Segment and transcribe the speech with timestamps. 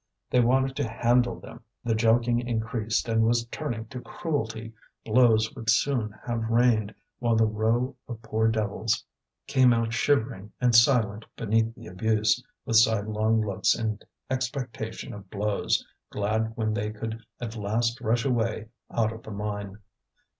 [0.31, 4.73] They wanted to handle them, the joking increased and was turning to cruelty,
[5.05, 9.05] blows would soon have rained; while the row of poor devils
[9.45, 15.85] came out shivering and silent beneath the abuse, with sidelong looks in expectation of blows,
[16.09, 19.77] glad when they could at last rush away out of the mine.